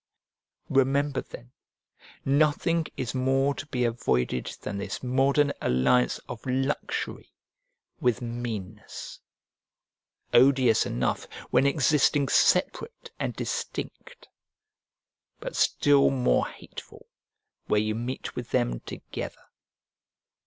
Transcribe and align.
Remember, 0.71 1.21
then, 1.21 1.51
nothing 2.25 2.87
is 2.97 3.13
more 3.13 3.53
to 3.53 3.67
be 3.67 3.83
avoided 3.85 4.47
than 4.63 4.79
this 4.79 5.03
modern 5.03 5.53
alliance 5.61 6.17
of 6.27 6.43
luxury 6.47 7.29
with 7.99 8.19
meanness; 8.19 9.19
odious 10.33 10.87
enough 10.87 11.27
when 11.51 11.67
existing 11.67 12.29
separate 12.29 13.11
and 13.19 13.35
distinct, 13.35 14.27
but 15.39 15.55
still 15.55 16.09
more 16.09 16.47
hateful 16.47 17.05
where 17.67 17.79
you 17.79 17.93
meet 17.93 18.35
with 18.35 18.49
them 18.49 18.79
together. 18.79 19.43